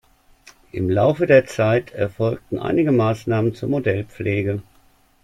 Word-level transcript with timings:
Im 0.71 0.89
Laufe 0.89 1.27
der 1.27 1.45
Zeit 1.45 1.91
erfolgten 1.91 2.57
einige 2.57 2.91
Maßnahmen 2.91 3.53
zur 3.53 3.69
Modellpflege. 3.69 4.63